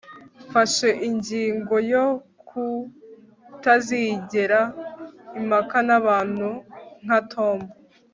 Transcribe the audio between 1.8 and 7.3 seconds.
yo kutazigera impaka nabantu nka